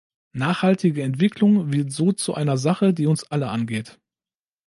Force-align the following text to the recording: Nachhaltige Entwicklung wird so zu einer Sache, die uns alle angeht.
Nachhaltige 0.33 1.03
Entwicklung 1.03 1.71
wird 1.71 1.91
so 1.91 2.11
zu 2.11 2.33
einer 2.33 2.57
Sache, 2.57 2.91
die 2.91 3.05
uns 3.05 3.23
alle 3.25 3.49
angeht. 3.49 3.99